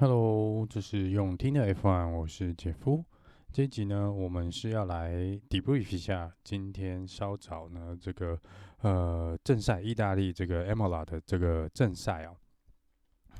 [0.00, 3.04] Hello，这是用听的 F1，我是杰夫。
[3.52, 5.12] 这一集呢，我们是要来
[5.50, 8.38] debrief 一下今天稍早呢这个
[8.82, 12.32] 呃正赛，意大利这个 Emola 的这个正赛啊。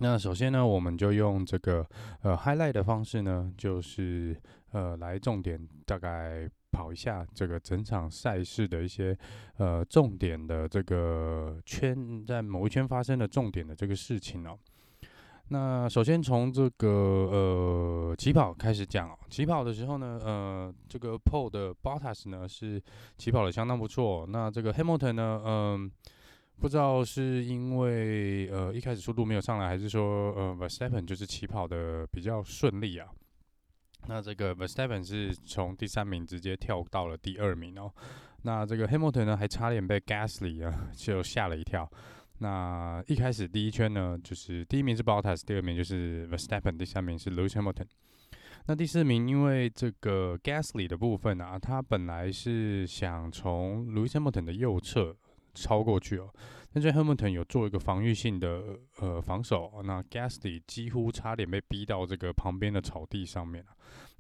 [0.01, 1.87] 那首先呢，我们就用这个
[2.23, 4.37] 呃 highlight 的方式呢，就是
[4.73, 9.17] 呃来重点大概跑一下这个整场赛事的一些
[9.59, 14.59] 呃重点的这个圈，在某一圈发生的重点的这个事情哦。
[15.51, 22.83] 那首先从这个呃起跑开始讲哦，起跑的时候呢，呃这个 Pole 的 Bottas 呢是
[23.17, 25.91] 起跑的相当不错，那这个 Hamilton 呢，嗯、
[26.61, 33.09] 不知道是因为呃一开始速度没有上来，还是说呃 Verstappen 就是起跑的比较顺利啊？
[34.07, 37.91] 那这个 Verstappen 是从第三名直接跳到了第二名哦。
[38.43, 41.91] 那这个 Hamilton 呢还差点被 Gasly 啊 就吓了一跳。
[42.39, 47.87] 那一开始第一圈呢，就是第一名是 Bottas，第二名就是 Verstappen，第三名是 Lewis Hamilton。
[48.67, 55.17] 那第四名因为这个 Gasly 的部分啊，他本来是想从 Lewis Hamilton 的右侧。
[55.55, 56.33] 超过去哦，
[56.73, 63.65] 但是 Hamilton 有做一个防御性的呃防守，那 Gasly 几乎差点被逼到这个旁边的草地上面。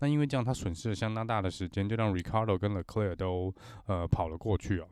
[0.00, 3.54] 那因为这样，他损失了相当大的时间，就让 Ricardo 跟 Leclerc 都
[3.86, 4.88] 呃跑了过去哦。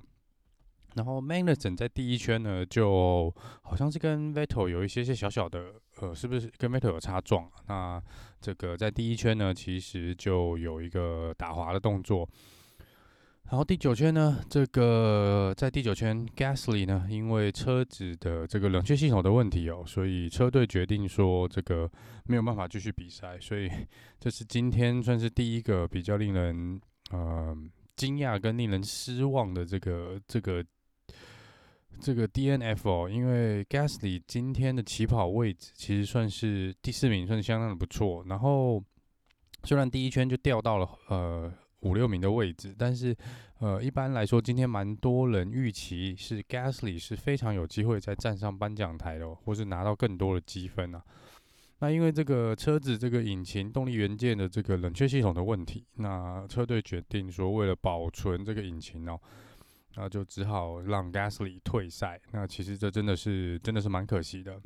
[0.97, 7.49] 然后 Magnussen 在第一圈呢，就好像是跟 Vettel 有一些些小小的呃，是不是跟 Vettel 有擦撞？
[7.69, 8.03] 那
[8.41, 12.29] 这个在第一圈呢，其实就有一个打滑的动作。
[13.49, 21.89] 然后第九圈呢，这个在第九圈，Gasly 呢，因为车子的这个冷却系统的问题哦，所以车队决定说这个
[22.25, 23.71] 没有办法继续比赛，所以
[24.19, 26.81] 这是今天算是第一个比较令人
[27.13, 27.57] 呃
[27.95, 30.65] 惊讶跟令人失望的这个这个
[32.01, 38.25] 这个 DNF 哦，因为 Gasly 今天的起跑位置其实算是第四名，算是相当的不错。
[38.27, 38.83] 然后
[39.65, 41.53] 虽然第一圈就掉到了呃。
[41.83, 43.15] 五六名的位置，但是，
[43.61, 51.05] 呃，一般来说，今天蛮多人预期是 Gasly 是非常有机会再站上颁奖台的，或是拿到更多的积分啊。
[51.79, 59.21] 那因为这个车子这个引擎动力元件的这个冷却系统的问题，那车队决定说，为了保存这个引擎哦，
[59.97, 62.21] 那就只好让 Gasly 退赛。
[62.33, 64.61] 那其实这真的是真的是蛮可惜的。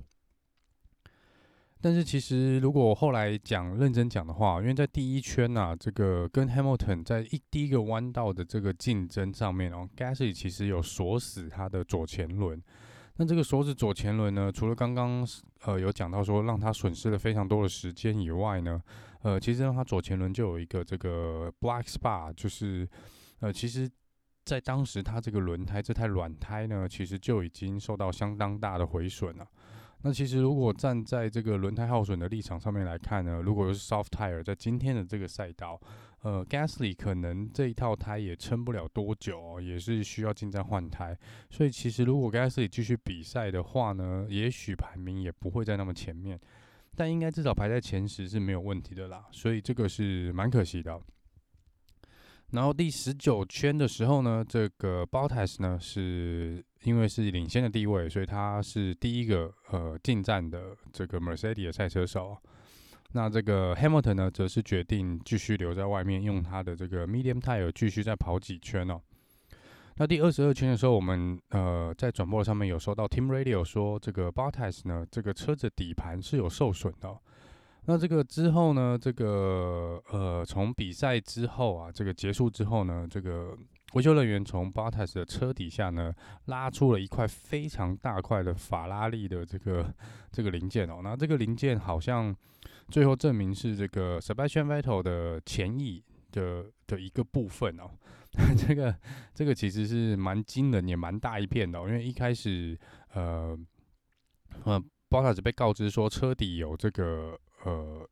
[1.83, 12.63] 但是其实，如果后来讲认真讲的话，因为在第一圈呐、这个跟 Hamilton 在一第一个弯道的这个竞争上面哦，Gasly 其实有锁死他的左前轮。
[13.17, 15.27] 那这个锁死左前轮呢，除了刚刚
[15.63, 18.83] 呃有讲到说让他损失了非常多的时间以外呢，
[19.23, 22.87] 呃，其实让他左前轮就有一个这个 Black Spot，就是
[23.41, 23.91] 呃，其实
[24.51, 29.47] 在当时他这个轮胎这台软胎呢，其实就已经受到相当大的毁损了。
[30.03, 35.81] 那其实，如果站在这个轮胎耗损的立场上面来看呢，如果是 soft tire，在今天的这个赛道，
[36.23, 41.17] 呃，Gasly 可能这一套胎也撑不了多久哦，也是需要进站换胎。
[41.49, 46.41] 所以，其实如果 Gasly 继续比赛的话呢，也许排名也不会在那么前面，
[46.97, 49.27] 但应该至少排在前十是没有问题的啦。
[49.31, 51.01] 所以这个是蛮可惜的。
[52.53, 62.37] 然后第十九圈的时候呢，这个 Bottas 呢是因为是领先的地位，所以他是第一个呃进站的这个 Mercedes 赛车手。
[63.13, 69.01] 那这个 Hamilton 呢，则是决定继续留在外面，用他的这个 Medium Tire 继续再跑几圈哦。
[69.97, 77.17] 那第二十二圈的时候，我们呃在转播上面有收到 Team Radio 说，这个 Bottas 呢，这个车子底盘是有受损的。
[77.87, 83.57] 那这个之后呢，这个呃，从比赛之后啊，这个结束之后呢，这个
[83.95, 86.15] 维修人员从 Bottas 的车底下呢，
[86.45, 89.93] 拉出了一块非常大块的法拉利的这个
[90.31, 91.01] 这个零件哦。
[91.03, 92.37] 那这个零件好像
[92.89, 97.91] 最后证明是这个 Sebastian Vettel 的前翼的的一个部分哦。
[98.57, 98.95] 这个
[99.35, 102.79] 这个其实是蛮惊人，也蛮大一片的哦，因为一开始
[103.15, 103.59] 呃
[104.65, 107.37] 呃，Bottas 被告知说车底有这个。
[107.65, 108.09] 呃，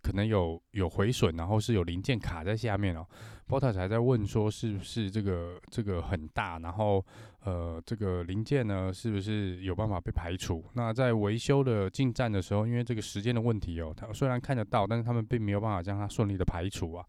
[0.00, 3.06] 可能有有毁损，然后是有零件卡在下面哦。
[3.48, 7.04] Bottas 还在问说，是不是这个这个很大，然后
[7.44, 10.64] 呃，这个零件呢，是不是有办法被排除？
[10.74, 17.04] 那在维修的进站的时候，因为这个时间的问题哦，他虽然看得到，但是他们并没有办法将它顺利的排除啊。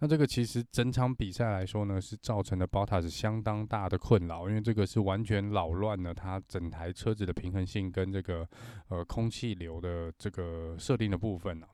[0.00, 8.48] 那这个其实整场比赛来说呢，是造成了 Bottas 相当大的困扰，因为这个是完全扰乱了他整台车子的平衡性跟这个
[8.88, 11.68] 呃空气流的这个设定的部分啊。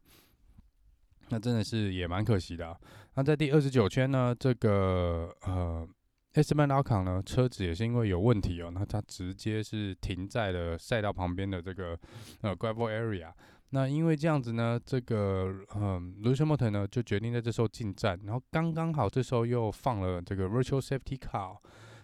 [1.28, 2.76] 那真的是也蛮可惜的啊。
[3.14, 5.86] 那在第二十九圈呢，这个呃
[6.32, 11.98] Esteban Ocon 呢，车子也是因为有问题哦，那他直接是停在了赛道旁边的这个
[12.40, 13.32] 呃 Gravel Area。
[13.74, 21.56] 那因为这样子呢，这个嗯，Lewis Hamilton 呢就决定在这时候进站，然后刚刚好这时候又放了这个 Virtual Safety Car。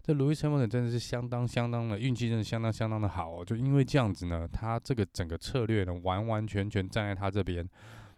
[0.03, 3.45] 这 Lewis Hamilton 真的是相当相当的运气，真的相当相当的好哦。
[3.45, 7.65] 就因为这样子呢，他这个整个策略呢完完全全站在他这边。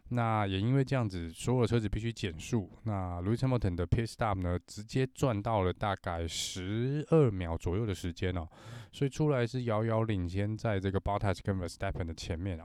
[0.09, 2.71] 那也因为这样子，所有车子必须减速。
[2.85, 8.49] 那 Lewis Hamilton 的 Pit Stop 呢，直接赚到了大概十二秒左右的时间哦，
[8.93, 12.65] 所以出来是遥遥领先在这个 Bottas 跟 Verstappen 的前面哦。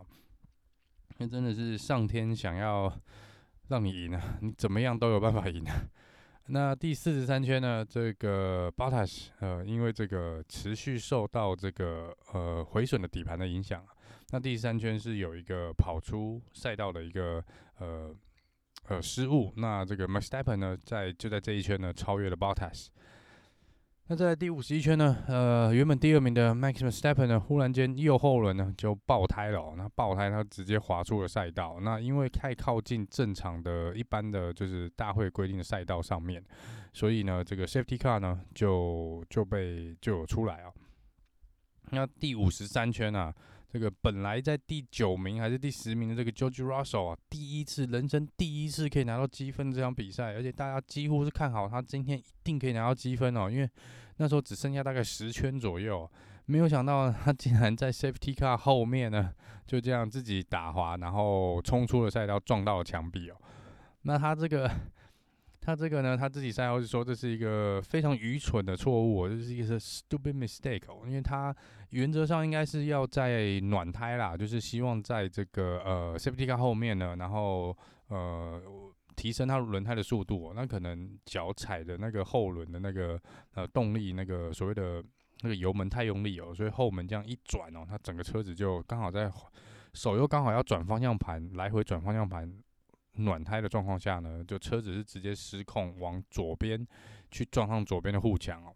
[1.20, 2.92] 那真的是上天想要
[3.70, 5.74] 让你赢啊，你怎么样都有办法赢啊。
[6.48, 13.86] 那第四十三圈呢，这个 Bottas 呃，因为这个持续受到这个呃毁损的底盘的影响，
[14.30, 17.44] 那第三圈是有一个跑出赛道的一个
[17.80, 18.16] 呃
[18.88, 22.88] 呃失误，那这个 Verstappen 呢，在就在这一圈呢超越了 Bottas。
[24.10, 31.78] 那在第五十一圈呢，呃，原本第二名的 Max Verstappen 呢，忽然间右后轮呢就爆胎了，那爆胎他直接滑出了赛道。
[31.82, 36.42] 那因为太靠近正常的一般的就是大会规定的赛道上面，
[36.94, 40.72] 所以呢，这个 Safety Car 呢就就被就有出来啊。
[41.90, 43.34] 那第五十三圈啊。
[43.70, 53.70] 这个本来在第九名还是第十名的这个 George Russell 啊，第一次人生第一次可以拿到积分这场比赛，而且大家几乎是看好他今天一定可以拿到积分哦，因为
[54.18, 56.10] 那时候只剩下大概十圈左右，
[56.46, 59.34] 没有想到他竟然在 Safety Car 后面呢，
[59.66, 63.36] 就这样自己打滑，然后冲出了赛道，撞到了墙壁哦。
[64.04, 64.72] 那他这个。
[65.68, 71.54] 他这个呢，他自己赛后是说这是一个非常愚蠢的错误，这、是一个 stupid mistake 哦，因为他
[71.90, 77.78] 原则上应该是要在暖胎啦，就是希望在这个呃 safety car 后面呢，然后
[78.08, 78.62] 呃
[79.18, 83.20] 提升他轮胎的速度，那可能脚踩的那个后轮的那个
[83.54, 85.04] 呃动力，那个所谓的
[85.42, 89.30] 那个油门太用力哦，所以后门这样一转哦，他整个车子就刚好在
[89.94, 92.50] 手又刚好要转方向盘，来回转方向盘。
[93.18, 96.86] 暖胎的状况下呢，就车子是直接失控往左边
[97.32, 98.74] 去撞上左边的护墙哦，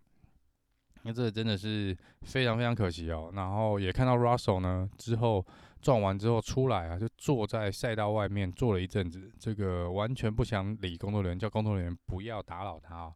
[1.04, 3.32] 那这个真的是非常非常可惜哦。
[3.34, 5.46] 然后也看到 Russell 呢，之后
[5.82, 13.14] 撞完之后出来啊，就坐在赛道外面坐了一阵子，这个完全不想理工作人员，叫工作人员不要打扰他哦，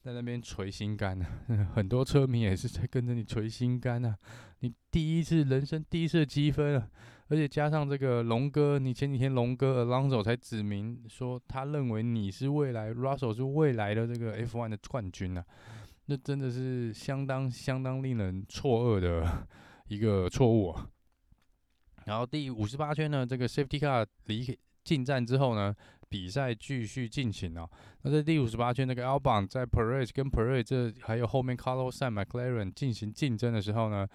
[0.00, 1.26] 在那边捶心肝呢。
[1.74, 4.16] 很多车迷也是在跟着你捶心肝呢。
[4.60, 6.88] 你第一次人生第一次积分啊！
[7.28, 15.44] 而且加上这个龙哥，你前几天龙哥 Alonso 才指明说，他认为你是未来 Russell 是未来的这个 F1 的冠军呢、
[16.06, 19.46] 那真的是相当相当令人错愕的
[19.88, 20.88] 一个错误、啊。
[22.04, 25.74] 然后第五十八圈呢，这个 Safety Car 离进站之后呢，
[26.08, 27.68] 比赛继续进行哦。
[28.02, 34.06] 那在第五十八圈，那个 Albon 在 Perez 跟 Perez 这还有后面 Carlos Sainz McLaren 进行竞争的时候呢。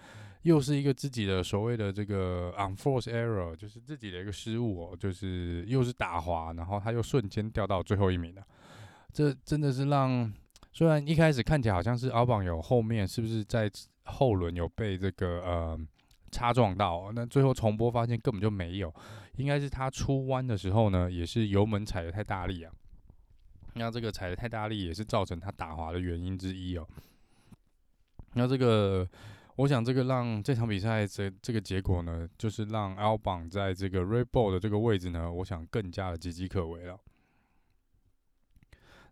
[0.42, 8.42] 又是一个自己的所谓的这个 unforced error，就是自己的一个失误哦，就是又是打滑，然后他又瞬间掉到最后一名了。
[9.12, 10.34] 这真的是让，
[10.72, 13.70] 虽然一开始看起来好像是奥邦有后面是不是在
[14.06, 15.78] 后轮有被这个呃
[16.32, 18.92] 擦撞到，那最后重播发现根本就没有，
[19.36, 22.72] 应该是他出弯的时候呢，也是油门踩得太大力啊。
[23.74, 26.84] 那这个踩得太大力也是造成他打滑的原因之一哦。
[28.32, 29.08] 那这个。
[29.56, 36.98] 我想这个让这场比赛这这个结果呢，就是让 L 榜在这个 Red Bull 的这个位置呢，我想更加的岌岌可危了。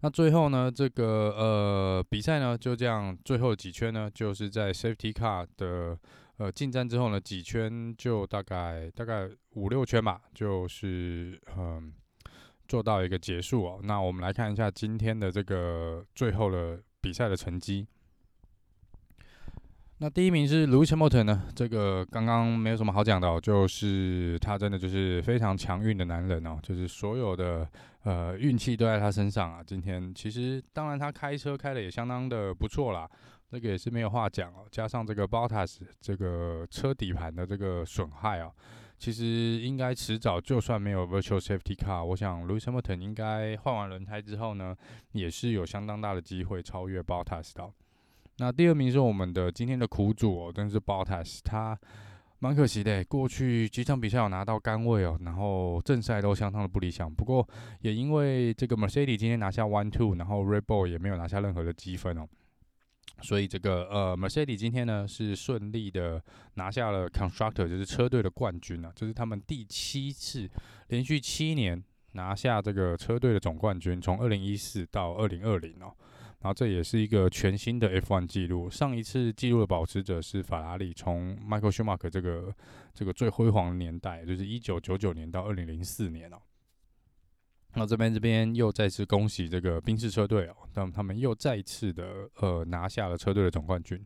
[0.01, 1.05] 那最后呢，这个
[1.37, 5.97] 呃比赛呢就这样，最后几圈呢，就是在 Safety Car 的
[6.41, 11.93] 呃进站之后呢，几圈就大概大概五六圈吧，就是嗯、
[12.67, 13.79] 做到一个结束哦。
[13.83, 17.87] 那我们来看一下今天的这个最后的比赛的成绩。
[19.99, 27.69] 那第一名是 Lewis Hamilton 呢，这个刚刚没有什么好讲的哦，就是他真的就是非常强运的男人哦，就是所有的
[28.05, 29.63] 呃运气都在他身上啊。
[29.63, 33.07] 今天其实当然他开车开的也相当的不错啦，
[33.51, 34.67] 这个也是没有话讲哦。
[34.71, 38.53] 加上这个 Bottas 这个车底盘的这个损害啊，
[38.97, 44.77] 其实应该迟早就算没有 Virtual Safety Car，我想 Lewis Hamilton 应该换完轮胎之后呢，
[45.13, 47.71] 也是有相当大的机会超越 Bottas 的。
[48.39, 51.79] 那第二名是我们的今天的苦主哦，但是 Bottas 他
[52.39, 57.13] 蛮可惜的，过去几场比赛有拿到杆位哦，然后正赛都相当的不理想。
[57.13, 57.47] 不过
[57.81, 62.27] 也因为这个 Mercedes 今天拿下 One Two，然后 Red Bull 也没有拿下任何的积分哦，
[63.23, 66.23] 所以这个呃 Mercedes 今天呢是顺利的
[66.55, 70.49] 拿下了 Constructor，就是车队的冠军啊，这是他们第七次
[70.89, 75.95] 连续七年拿下这个车队的总冠军，从二零一四到二零二零哦。
[76.43, 78.71] 然后这也是一个全新的 F1 记录。
[78.71, 82.51] 上一次记录的保持者是法拉利，从 Michael Schumacher 这个
[82.95, 86.39] 这个最辉煌的年代，就是一九九九年到二零零四年哦。
[87.75, 94.05] 那这边这边又再次恭喜这个宾士车队哦，那他们又再次的呃拿下了车队的总冠军。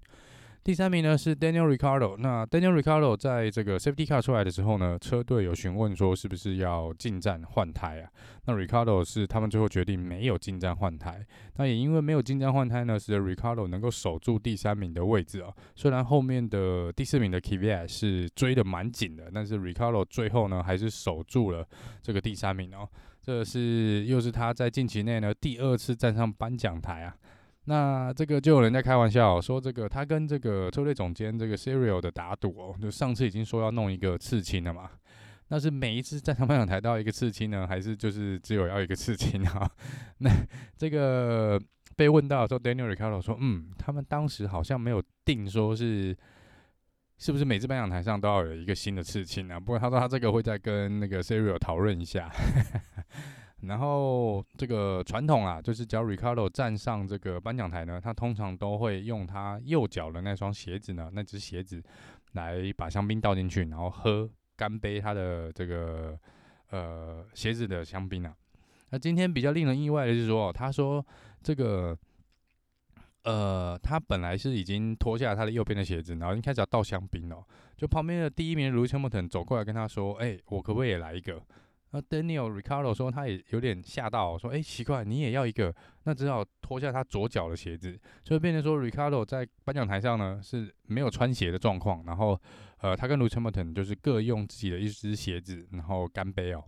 [0.62, 2.16] 第三名呢是 Daniel r i c a r d o。
[2.18, 8.08] 那 Daniel r i c a r d o 在这个 Safety Car 出来的时候呢，车队有询问说是不是要进站换胎啊？
[8.46, 11.22] 那 r i c a r d o 是他们最后决定没有进站换胎。
[11.56, 15.52] 那也因为没有进站换胎呢，使得 r i c a r d o 能够守住第三名的位置啊。
[15.74, 21.66] 虽然后面的第四名的 Kvyat 是追得蛮紧的，但是 r i c a r d o 最后呢还是守住了
[22.00, 22.88] 这个第三名哦。
[23.24, 27.16] 这是又是他在近期内呢第二次站上颁奖台啊。
[27.66, 34.90] 那这个就有人在开玩笑说，这个他跟这个车队总监这个 Cyril 的打赌哦，就上次已经说要弄一个刺青了嘛。
[35.48, 39.70] 那是每一次站上颁奖台都要一个刺青呢，还是就是只有要一个刺青啊？
[40.18, 40.30] 那
[40.76, 41.58] 这个
[41.96, 46.14] 被问到说，Daniel Ricciardo 说，嗯，他们当时好像没有定说是
[47.24, 49.58] 是不是每次颁奖台上都要有一个新的刺青啊？
[49.58, 52.30] 不过他说他这个会再跟那个 Cyril 讨论一下。
[53.64, 61.82] 然后这个传统啊，就是只要 Ricardo 站上这个颁奖台呢，他通常都会用他右脚的那双鞋子呢，那只鞋子
[62.32, 66.18] 来把香槟倒进去，然后喝干杯他的这个
[66.72, 68.34] 呃鞋子的香槟啊。
[68.90, 71.02] 那今天比较令人意外的是说，他说
[71.42, 71.96] 这个
[73.24, 77.44] 呃，他本来是已经脱下他的右边的鞋子，然后一开始要倒香槟哦，
[77.76, 81.42] 就旁边的第一名 Lewis Hamilton 走过来跟他说：“哎，我可不可以也来一个？”
[81.90, 85.72] 那 Daniel Ricardo 说他也有点吓到，说：“哎，奇怪，你也要一个？
[86.02, 92.04] 那只好脱下他左脚的鞋子，所以变成说 Ricardo 在颁奖台上呢是没有穿鞋的状况。
[92.04, 92.38] 然后，
[92.78, 96.64] 呃，他跟 Lewis Hamilton 就是各用自己的一只鞋子，然后干杯哦。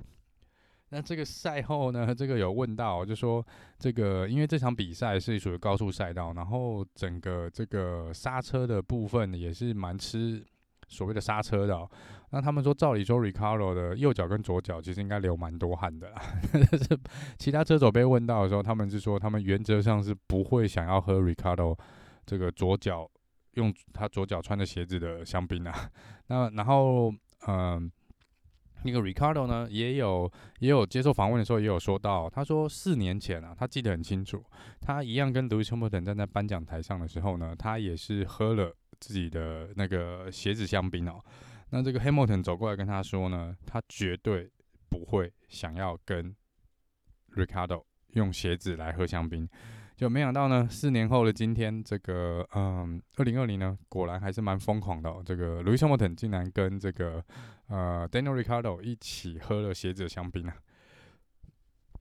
[0.96, 3.46] 那这个赛后呢，这个有问到，就说
[3.78, 10.42] 这个因为这场比赛是属于高速赛道，然后整个这个刹车的部分也是蛮吃。”
[10.88, 11.90] 所谓的刹车的、
[12.30, 16.22] 那他们说，照理说 Ricardo 的右脚跟左脚其实应该流蛮多汗的啦。
[16.52, 16.96] 但是
[17.40, 21.76] 其他车手被问到的时候，他们是说，他们原则上是不会想要喝 Ricardo
[22.24, 23.10] 这个左脚
[23.54, 25.90] 用他左脚穿的鞋子的香槟啊。
[26.28, 27.12] 那然后，
[27.48, 27.90] 嗯、
[28.86, 34.42] 那个 Ricardo 呢，也有也有接受访问的时候也有说到，他说四年前啊，他记得很清楚，
[34.80, 38.74] 他一样跟 Louis Hamilton 站在颁奖台上的时候呢，他也是喝了。
[38.98, 41.22] 自己的那个鞋子香槟哦，
[41.68, 44.50] 那这个 Hamilton 走过来跟他说呢，他绝对
[44.88, 46.34] 不会想要跟
[47.34, 49.46] Ricardo 用鞋子来喝香槟，
[49.96, 55.22] 就没想到呢，四年后的今天，这个嗯，二零二零呢，果然还是蛮疯狂的哦。
[55.24, 57.24] 这个 Louis Hamilton 竟然跟这个
[57.68, 60.54] 呃 Daniel r i c a r d o 一起喝了鞋子的香槟啊。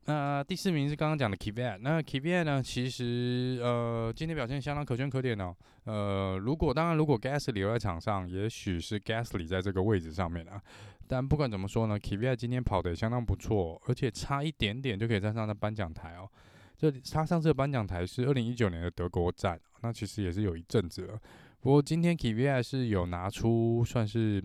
[0.08, 5.56] 那第四名是刚刚讲的 Kvyat，那 Kvyat 呢，其实呃今天表现相当可圈可点哦。
[5.86, 10.62] 呃，如果当然如果 Gasly 留在场上，也许是 Gasly 在这个位置上面啊。
[11.08, 16.30] 但不管怎么说呢，Kvyat 今天跑得也相当不错，而且差一点点就可以站上那颁奖台哦。
[16.78, 21.20] 这他上次颁奖台是二零一九年的德国站，那其实也是有一阵子了。
[21.60, 24.44] 不过今天 KVI 是有拿出算是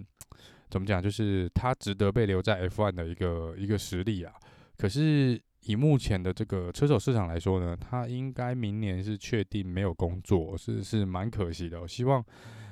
[0.68, 4.32] 怎么讲，就是他值得被留在 F1 的一个一个实力啊。
[4.76, 5.40] 可是。
[5.64, 11.78] 以目前的这个车手市场来说呢，他应该明年是确定没有工作，是是蛮可惜的。
[11.82, 12.24] 我希望，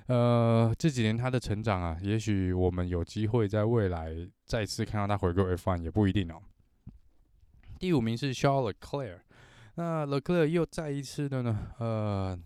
[0.06, 6.40] 呃，这几年他的成长啊，也许我们有机会在未来再次看到他回归 F1 也不一定哦。
[7.78, 9.18] 第五名是 Charles Leclerc，
[9.78, 12.36] 那 Leclerc 又再一次的呢，呃，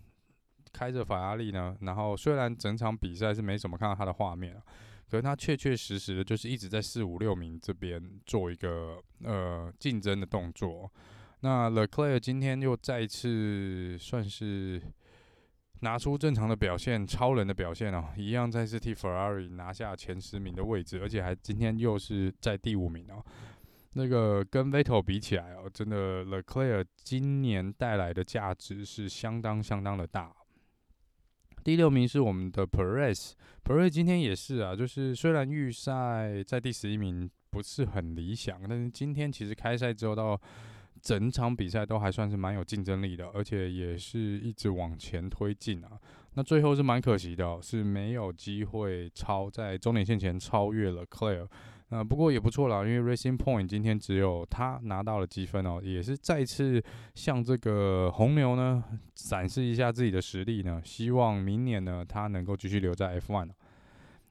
[0.71, 4.63] 开着法拉利呢，然后虽然整场比赛是没怎么看到他的画面啊。
[5.09, 10.93] 可是他确确实实的，就是一直在四五六名这边做一个呃竞争的动作。
[11.41, 14.83] 那 Leclerc 今天又再一次算是
[15.81, 23.25] 拿出正常的表现，超人的表现哦，一样再次替 Ferrari 拿下前十名的位置，而且还今天又是在第五名哦。
[23.95, 30.35] 那个跟 Vettel 比起来哦，真的 Leclerc 今年带来的价值是相当相当的大。
[31.63, 40.41] 第六名是我们的 Perez，Perez 今天也是啊，就是虽然预赛在第十一名不是很理想，但是今天其实开赛之后到
[41.01, 45.91] 整场比赛都还算是蛮有竞争力的，而且也是一直往前推进啊。
[46.35, 51.47] 那最后是蛮可惜的，是没有机会超在终点线前超越 Leclerc。
[51.93, 56.83] 呃，不过也不错啦，因为 Racing Point 今天只有他拿到了积分哦，也是再次
[57.15, 58.83] 向这个红牛呢
[59.15, 60.81] 展示一下自己的实力呢。
[60.83, 63.47] 希望明年呢他能够继续留在 F1。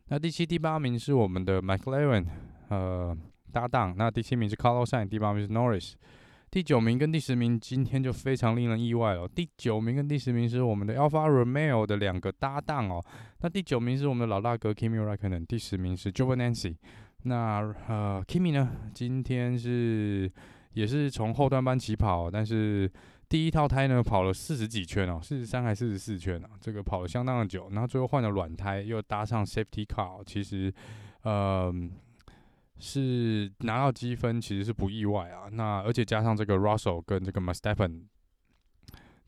[0.08, 2.26] 那第七、第八名是我们的 McLaren
[2.70, 3.16] 呃
[3.52, 5.94] 搭档，那第七名是 Carlos Sainz，第八名是 Norris。
[6.50, 9.28] 第九名跟第十名今天就非常令人意外了。
[9.28, 13.00] 第九名跟第十名是我们的 Alpha Romeo 的两个搭档哦。
[13.42, 16.76] 那第九名是我们的老大哥 Kimi Räikkönen，第十名是 Giovinazzi。
[17.24, 20.32] 那呃，Kimi 呢，今天是
[20.74, 22.92] 也是从后段班起跑，但是。
[23.32, 26.50] 第一套胎呢，跑了四十几圈哦，四十三还四十四圈啊？
[26.60, 30.70] 这个跑了相当的久，然后最后换了软胎，又搭上 Safety Car，其实，
[31.22, 31.74] 呃，
[32.78, 35.48] 是拿到积分其实是不意外啊。
[35.50, 38.02] 那而且加上这个 Russell 跟这个 Verstappen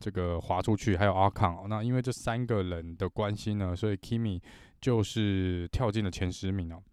[0.01, 4.41] 这个滑出去，还有 Ocon，那因为这三个人的关系呢，所以 Kimi
[4.81, 6.83] 就是跳进了前十名哦。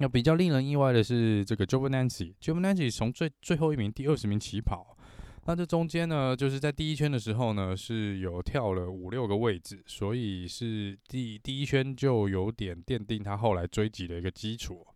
[0.00, 4.96] 那比较令人意外的是这个 Giovinazzi，Giovinazzi 从最最后一名第二十名起跑。
[5.44, 14.86] 那这中间呢，就是在第一圈的时候呢，是有跳了五六个位置，所以是第第一圈就有点奠定他后来追击的一个基础。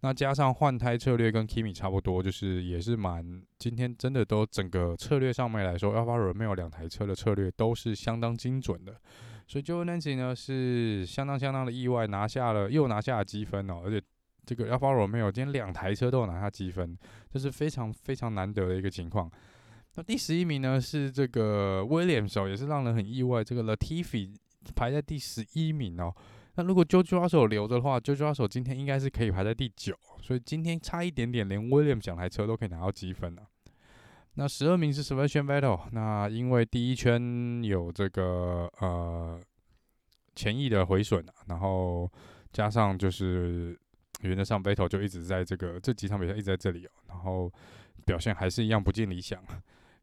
[0.00, 8.98] 那加上换胎策略跟 Kimi 差不多，就是也是蛮今天真的都整个策略上面来说，Alfa Romeo 两台车的策略都是相当精准的。
[9.48, 14.04] 所以 JOVINANCY 呢是相当相当的意外，拿下了又拿下了积分哦，而且
[14.46, 16.96] 这个 Alfa Romeo 今天两台车都有拿下积分，
[17.28, 19.30] 这是非常非常难得的一个情况。
[19.96, 23.42] 那第十一名呢是这个 Williams，也是让人很意外。
[23.42, 24.32] 这个 Latifi
[24.74, 26.14] 排在第十一名哦。
[26.54, 33.42] 那如果 George Russell 留的话，George Russell 今天应该是可以排在第九，所以今天差一点点，连 Williams 两台车都可以拿到积分了。
[34.34, 39.40] 那十二名是 Sebastian Vettel，那因为第一圈有这个呃
[40.34, 42.10] 前翼的毁损啊，然后
[42.52, 43.78] 加上就是
[44.22, 47.52] 原则上 Vettel 就一直在这个这几场比赛一直在这里哦，然后
[48.04, 49.42] 表现还是一样不尽理想。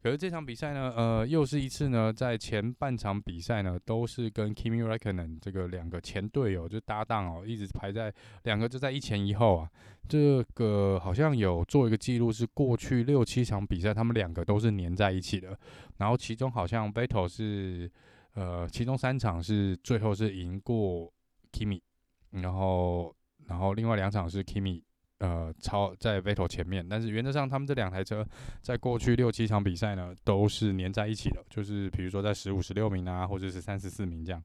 [0.02, 9.70] 可是这场比赛呢，呃，又是一次呢，在前半场比赛呢，都是跟 Kimi Reckon 这个两个前队友就搭档哦，一直排在两个就在一前一后啊。
[10.06, 15.58] 这个好像有做一个记录，是过去六七场比赛他们两个都是黏在一起的。
[15.96, 17.90] 然后其中好像 Vettel 是，
[18.34, 21.10] 呃，其中三场是最后是赢过
[21.50, 21.80] Kimi，
[22.32, 24.82] 然后然后另外两场是 Kimi。
[25.18, 28.26] 呃，超在 Vettel 前面，但是原则上他们这两台车
[28.60, 34.42] 在过去六七场比赛呢，都是粘在一起的，就是比如说在十五、十六名啊，或者是三十四名这样。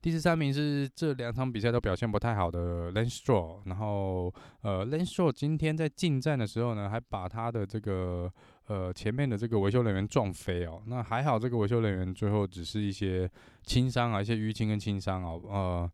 [0.00, 8.32] 第十三名是这两场比赛都表现不太好的 Lance Stroll，然后呃，Lance Stroll 今天在进站的时候呢，还把他的这个
[8.68, 13.28] 呃前面的这个维修人员撞飞哦，那还好这个维修人员最后只是一些
[13.64, 15.92] 轻伤啊，一些淤青跟轻伤哦，呃。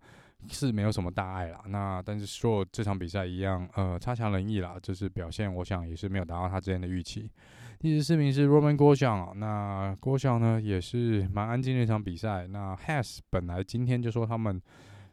[0.49, 7.31] 是没有什么大碍啦，那但是说这场比赛一样，呃，差强人意啦，就是表现，我想也是没有达到他之前的预期。
[7.79, 12.47] 第十四名是 Roman Grosjean，那 Grosjean 呢也是蛮安静的一场比赛。
[12.47, 14.61] 那 Haas 本来今天就说他们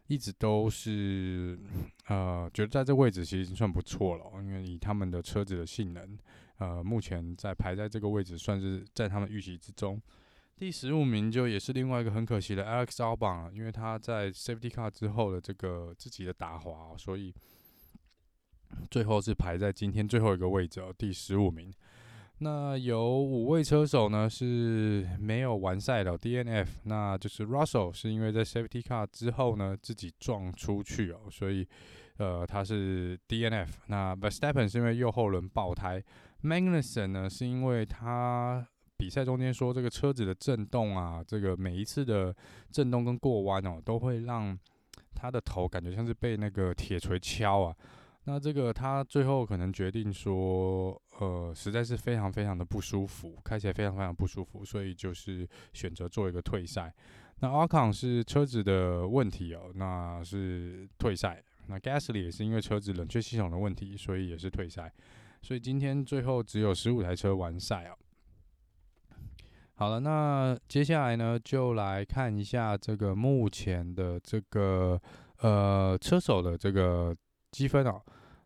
[0.06, 1.58] 一直都是，
[2.08, 6.18] 呃，觉得在这位置其实已经算不错了，因为以他们的车子的性能，
[6.58, 10.00] 呃，目前在排在这个位置算是在他们预期之中。
[10.62, 17.34] 第十五名就也是另外一个很可惜的 Alex Albon，因为他在 Safety Car 之后的这个自己的打滑，所以
[18.88, 21.74] 最后是排在今天最后一个位置哦，第十五名。
[22.38, 31.66] 那有五位车手呢是没有完赛的 DNF，那就是 Russell 是因为在 Safety Car 之后呢自己撞出去哦，所以
[32.18, 33.66] 呃他是 DNF。
[33.88, 36.00] 那 Verstappen 是因为右后轮爆胎
[36.44, 38.64] ，Magnussen 呢是因为他。
[39.02, 42.32] 比赛中间说这个车子的震动啊，这个每一次的
[42.70, 44.56] 震动跟过弯哦，都会让
[45.12, 47.76] 他的头感觉像是被那个铁锤敲啊。
[48.26, 56.94] 那这个他最后可能决定说，呃，实在是非常非常的不舒服，开起来非常非常不舒服，所以就是选择做一个退赛。
[57.40, 61.42] 那阿康是车子的问题哦，那是退赛。
[61.66, 64.92] 那 Gasly 也是因为车子冷却系统的问题，所以也是退赛。
[65.42, 67.96] 所以今天最后只有十五台车完赛啊。
[69.82, 74.96] 好了，那接下来呢，就来看一下这个目前的这个
[75.40, 77.12] 呃车手的这个
[77.50, 78.00] 积分哦。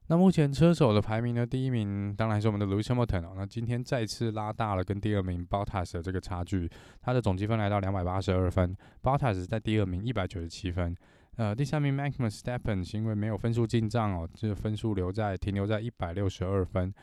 [0.06, 3.34] 那目前车手的排名呢，第一名当然是我们的 Lewis Hamilton 哦。
[3.36, 6.70] 那今天再次拉大了跟第二名 Bottas 的这个差距，
[7.02, 10.96] 他的总积分来到两百八十二分，Bottas 在第二名一百九十七分。
[11.36, 16.94] 呃，第三名 Max Verstappen 是因为没有分数进账哦，这个分数留在停留在一百六十二分。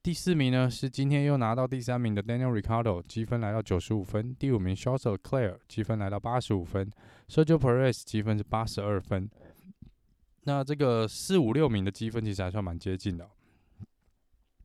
[0.00, 4.34] 第四名呢是今天又拿到第三名的 Daniel Ricardo，积分来到九十五分。
[4.36, 6.90] 第五名 Charles Leclerc 积分来到八十五分
[7.28, 9.28] ，Sergio Perez 积分是八十二分。
[10.44, 13.28] 那这个四五六名的积分其实还算蛮接近的。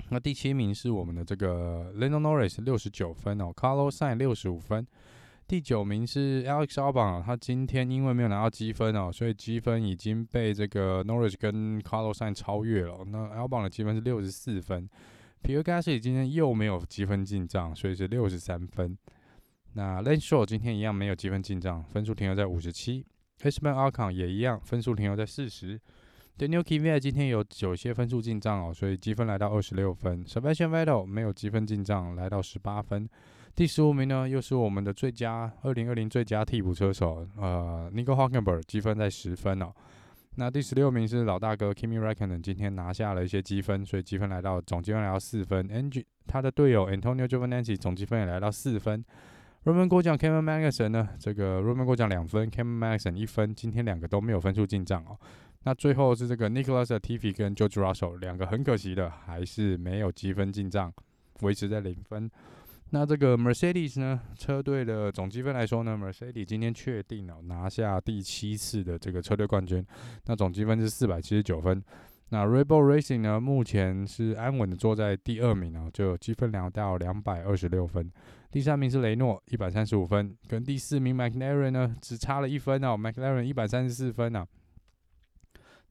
[0.10, 4.88] 那第七名是我们的这个 Lando Norris 六十九分哦，Carlos Sainz 六十五分。
[5.46, 13.04] 第九名是 Alex Albon，他今天因为没有拿到积分哦，所以积分已经被这个 Norris 跟 Carlos Sain 超越了。
[13.08, 14.88] 那 Albon 的积分是六十四分。
[15.44, 18.98] Pierre Gasly 今天又没有积分进账，所以是六十三分。
[19.74, 23.06] 那 Lance Stroll 今天一样没有积分进账，分数停留在五十七。
[23.42, 25.78] Esteban Ocon 也一样，分数停留在四十。
[26.38, 30.24] Daniil Kvyat 今天有有些分数进账哦，所以积分来到二十六分。
[30.26, 33.10] Sebastian Vettel 没有积分进账，来到十八分。
[33.54, 39.74] 第十五名呢，又是我们的最佳二零二零最佳替补车手，呃，Nico Hulkenberg 积分在十分哦。
[40.36, 45.68] 那第十六名是老大哥 Kimi Räikkönen 今天拿下了一些积分，所以积分来到总积分来到四分。
[45.68, 49.06] Ng 他的队友 Antonio Giovinazzi 总积分也来到四分。
[49.66, 53.16] r o m a n 过奖 Kevin Magnussen 呢，这个 r o m a n 过奖两分，Kevin Magnussen
[53.16, 55.16] 一分，今天两个都没有分数进账哦。
[55.66, 60.92] 那最后是这个 Nicholas Latifi 跟 George Russell 两个很可惜的，还是没有积分进账，
[61.42, 62.30] 维持在零分。
[62.94, 69.84] 那这个 Mercedes 呢，车队的总积分来说呢，Mercedes 今天确定了拿下第七次的这个车队冠军，
[70.26, 71.84] 那总积分是四百七十九分。
[72.30, 78.12] 那 Red Bull Racing 呢，目前是安稳的坐在第二名啊，就积分量到两百二十六分。
[78.52, 84.46] 第三名是雷诺一百三十五分，跟第四名 McLaren 呢只差了一分哦，McLaren 一百三十四分啊。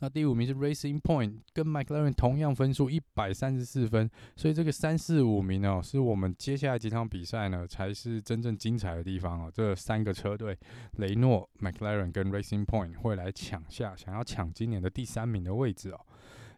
[0.03, 9.51] 那第五名是 Racing Point，跟 McLaren 同样分数一百三十四分，所以这个三四五名哦，是我们接下来几场比赛呢才是真正精彩的地方哦。
[9.55, 10.59] 这三个车队，
[10.97, 16.01] 雷诺、McLaren 跟 Racing Point 会来抢下，想要抢今年的第三名的位置哦。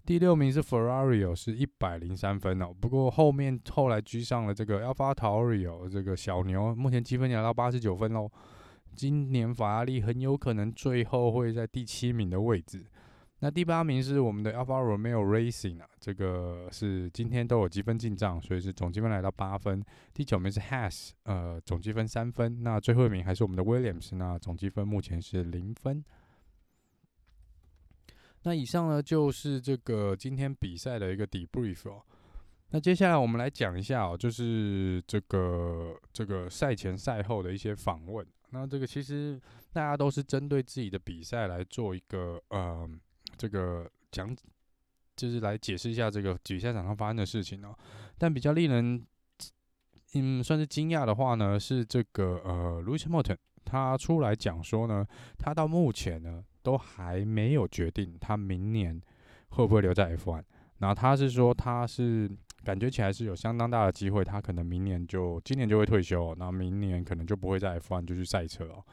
[0.07, 2.73] 第六名是 Ferrari 哦，是一百零三分哦。
[2.81, 8.27] 不过后面后来居上了这个 AlphaTauri 哦，这个小牛目前积分也到八十九分喽。
[8.97, 12.87] 今年法拉利很有可能最后会在第七名的位置。
[13.45, 19.85] 那第八名是我们的 Alfa Romeo Racing 啊，这个是今天都有积分进账，所以是总积分来到八分。
[20.15, 22.63] 第九名是 Has，呃，总积分三分。
[22.63, 26.03] 那最后一名还是我们的 Williams，那总积分目前是零分。
[28.45, 32.03] 那以上呢就是这个今天比赛的一个 debrief 哦。
[32.71, 38.27] 那接下来我们来讲一下哦，就是这个这个赛前赛后的一些访问。
[38.53, 39.39] 那这个其实
[39.71, 42.89] 大家都是针对自己的比赛来做一个呃。
[43.37, 44.35] 这个讲
[45.17, 47.77] 就是来解释一下这个比赛场上发生的事情哦。
[48.19, 49.05] 但比较令人
[50.15, 55.07] 嗯算是惊讶的话呢，是这个呃，Lewis Hamilton 他出来讲说呢，
[55.39, 59.01] 他到目前呢都还没有决定他明年
[59.51, 60.43] 会不会留在 F1。
[60.79, 62.31] 然后他是说他是
[62.63, 68.85] 感觉起来是有相当大的机会，他可能明年就今年就会退休，然后明年可能就不会在 F1 就去赛车哦。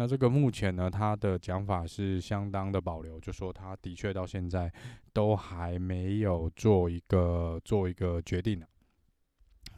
[0.00, 4.72] 那这个目前呢，他的讲法是相当的保留，就说他的确到现在
[5.12, 8.66] 都还没有做一个做一个决定呢。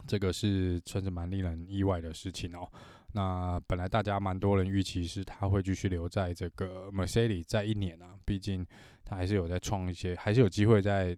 [0.05, 2.71] 这个是算是蛮令人意外的事情哦。
[3.13, 8.63] 那本来大家蛮多人预期是他会继续留在这个 Mercedes 在一年啊，毕竟
[9.03, 11.17] 他还是有在创一些，还是有机会在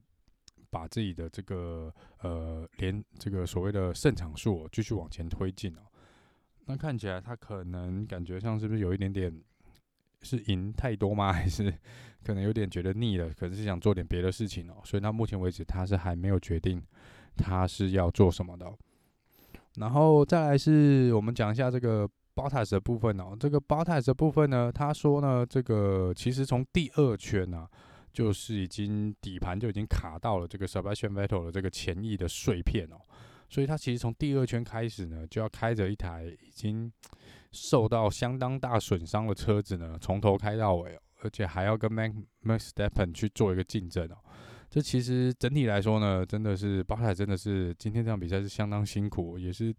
[0.69, 5.81] 把自己的这个呃连这个所谓的胜场数继续往前推进哦。
[6.65, 9.33] 那看起来他可能感觉上是不是有一点点
[10.21, 11.31] 是赢太多吗？
[11.33, 11.69] 还是
[12.23, 13.29] 可能有点觉得腻了？
[13.33, 14.75] 可能是想做点别的事情哦。
[14.85, 16.81] 所以到目前为止他是还没有决定
[17.35, 18.71] 他是要做什么的。
[19.75, 23.35] 然后再来是我们讲一下这个 b o t a s 的部分哦。
[23.37, 27.67] 这个 b o t a s 的部分呢，他说呢，这个其实从第二圈呢，
[28.13, 33.01] 就是已经底盘就已经卡到了这个 Sebastian Vettel 的这个前翼的碎片哦。
[33.53, 36.91] 所以他其实从第二圈开始呢，就要开着一台已经
[37.53, 44.17] 受到相当大损伤的车子呢，从头开到尾，而且还要跟 Max Verstappen 去做一个竞争哦。
[44.71, 49.71] 这其实整体来说呢，真的是巴塔真的是今天这场比赛是相当辛苦，也是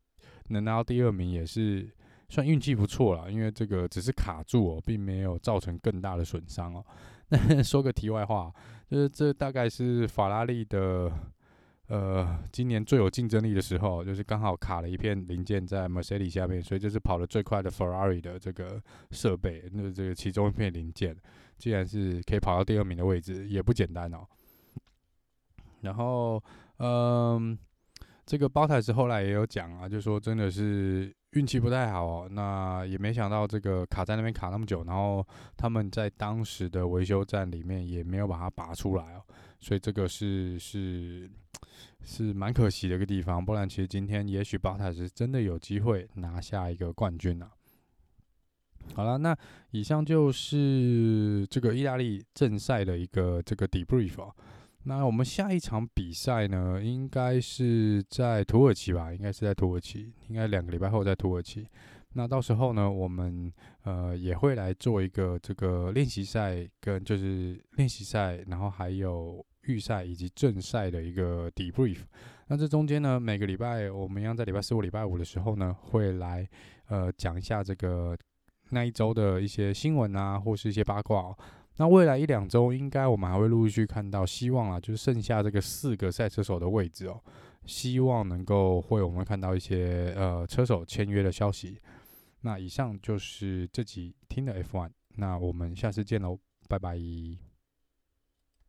[0.51, 1.93] 能拿到第二名，也是
[2.29, 3.29] 算运气不错啦。
[3.29, 6.87] 因为这个只是卡住哦，并没有造成更大的损伤哦。
[7.29, 8.53] 那 说个题外话，
[8.89, 11.11] 就是这大概是法拉利的。
[11.95, 21.17] 呃，今年最有竞争力的时候，就是刚好卡了一片零件在 Mercedes 下面，所以这是跑得最快的 Ferrari 的这个设备，那这个其中一片零件，
[21.57, 24.27] 既然是可以跑到第二名的位置，也不简单哦。
[25.83, 26.43] 然后，
[26.79, 27.57] 嗯，
[28.27, 35.25] 这个 Bottas 后来也有讲啊，就说真的是运气不太好哦，那也没想到这个卡在那边卡那么久，然后
[35.57, 39.23] 他们在当时的维修站里面也没有把它拔出来哦，
[39.65, 41.31] 所以这个是是。
[42.07, 47.51] 是蛮可惜的一个地方，不然其实今天也许巴塔是真的有机会拿下一个冠军啊。
[48.93, 49.35] 好了，那
[49.71, 54.31] 以上就是这个意大利正赛的一个这个 debrief 啊。
[54.83, 59.11] 那我们下一场比赛呢，应该是在土耳其吧？
[59.11, 61.67] 应该是在土耳其，应该两个礼拜后在土耳其。
[62.13, 63.51] 那到时候呢，我们
[63.85, 69.43] 呃也会来做一个这个练习赛，跟就是练习赛，然后还有。
[69.67, 71.99] 预赛以及正赛的一个 debrief。
[72.49, 76.47] 那这中间呢，每个礼拜我们一样在礼拜四或礼拜五的时候呢，会来
[76.89, 78.17] 呃讲一下这个
[78.71, 81.39] 那一周的一些新闻啊，或是一些八卦哦。
[81.77, 87.21] 那未来一两周，应该我们还会陆续看到，希望啊，就是剩下这个四个赛车手的位置哦，
[87.65, 91.81] 希望能够会我们看到一些呃车手签约的消息。
[92.43, 97.44] 那以上就是这集听的 F1，那我们下次见喽，拜拜。